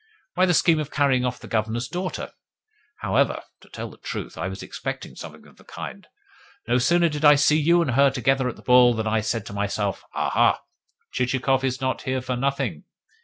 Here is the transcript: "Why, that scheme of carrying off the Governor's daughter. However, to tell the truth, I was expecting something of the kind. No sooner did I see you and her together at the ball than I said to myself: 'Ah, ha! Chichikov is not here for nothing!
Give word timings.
"Why, 0.33 0.47
that 0.47 0.55
scheme 0.55 0.79
of 0.79 0.89
carrying 0.89 1.23
off 1.25 1.39
the 1.39 1.47
Governor's 1.47 1.87
daughter. 1.87 2.31
However, 3.01 3.43
to 3.59 3.69
tell 3.69 3.91
the 3.91 3.97
truth, 3.99 4.35
I 4.35 4.47
was 4.47 4.63
expecting 4.63 5.15
something 5.15 5.45
of 5.45 5.57
the 5.57 5.63
kind. 5.63 6.07
No 6.67 6.79
sooner 6.79 7.07
did 7.07 7.23
I 7.23 7.35
see 7.35 7.59
you 7.59 7.83
and 7.83 7.91
her 7.91 8.09
together 8.09 8.49
at 8.49 8.55
the 8.55 8.63
ball 8.63 8.95
than 8.95 9.05
I 9.05 9.21
said 9.21 9.45
to 9.45 9.53
myself: 9.53 10.03
'Ah, 10.15 10.31
ha! 10.31 10.61
Chichikov 11.13 11.63
is 11.63 11.81
not 11.81 12.01
here 12.01 12.19
for 12.19 12.35
nothing! 12.35 12.85